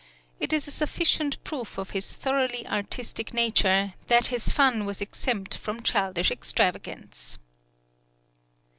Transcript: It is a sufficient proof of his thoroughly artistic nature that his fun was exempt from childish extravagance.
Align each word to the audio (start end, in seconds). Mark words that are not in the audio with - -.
It 0.39 0.51
is 0.51 0.65
a 0.67 0.71
sufficient 0.71 1.43
proof 1.43 1.77
of 1.77 1.91
his 1.91 2.15
thoroughly 2.15 2.65
artistic 2.65 3.35
nature 3.35 3.93
that 4.07 4.25
his 4.33 4.49
fun 4.49 4.83
was 4.83 4.99
exempt 4.99 5.55
from 5.55 5.83
childish 5.83 6.31
extravagance. 6.31 7.37